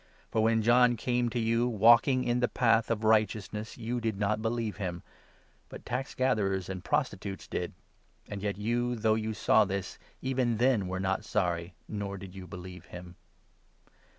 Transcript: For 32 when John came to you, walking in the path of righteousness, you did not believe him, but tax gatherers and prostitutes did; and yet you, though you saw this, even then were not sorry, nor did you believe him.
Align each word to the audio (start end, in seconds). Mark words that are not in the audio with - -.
For 0.31 0.39
32 0.41 0.41
when 0.45 0.61
John 0.63 0.97
came 0.97 1.29
to 1.29 1.37
you, 1.37 1.67
walking 1.67 2.23
in 2.23 2.39
the 2.39 2.47
path 2.47 2.89
of 2.89 3.03
righteousness, 3.03 3.77
you 3.77 4.01
did 4.01 4.17
not 4.17 4.41
believe 4.41 4.77
him, 4.77 5.03
but 5.69 5.85
tax 5.85 6.15
gatherers 6.15 6.69
and 6.69 6.83
prostitutes 6.83 7.45
did; 7.47 7.73
and 8.27 8.41
yet 8.41 8.57
you, 8.57 8.95
though 8.95 9.13
you 9.13 9.35
saw 9.35 9.63
this, 9.63 9.99
even 10.19 10.57
then 10.57 10.87
were 10.87 10.99
not 10.99 11.23
sorry, 11.23 11.75
nor 11.87 12.17
did 12.17 12.33
you 12.33 12.47
believe 12.47 12.85
him. 12.85 13.15